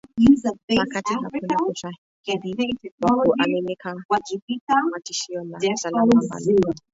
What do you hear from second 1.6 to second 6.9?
ushahidi wa kuaminika wa tishio la usalama ambalo